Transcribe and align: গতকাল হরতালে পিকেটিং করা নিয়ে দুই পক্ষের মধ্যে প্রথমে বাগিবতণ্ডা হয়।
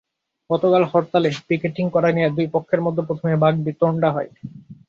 গতকাল 0.49 0.83
হরতালে 0.91 1.29
পিকেটিং 1.47 1.85
করা 1.95 2.09
নিয়ে 2.11 2.29
দুই 2.37 2.47
পক্ষের 2.55 2.81
মধ্যে 2.85 3.03
প্রথমে 3.07 3.33
বাগিবতণ্ডা 3.43 4.09
হয়। 4.15 4.29